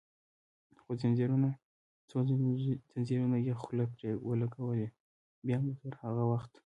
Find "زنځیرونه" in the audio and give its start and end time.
2.95-3.37